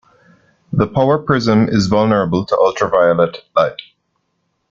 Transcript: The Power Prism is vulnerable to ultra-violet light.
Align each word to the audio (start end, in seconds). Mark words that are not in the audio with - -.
The 0.73 0.87
Power 0.87 1.19
Prism 1.19 1.67
is 1.69 1.85
vulnerable 1.85 2.43
to 2.43 2.57
ultra-violet 2.57 3.43
light. 3.55 3.79